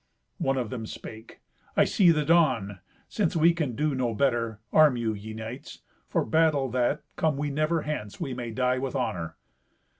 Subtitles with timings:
[0.39, 1.41] One of them spake,
[1.77, 2.79] "I see the dawn.
[3.07, 7.51] Since we can do no better, arm you, ye knights, for battle, that, come we
[7.51, 9.37] never hence, we may die with honour."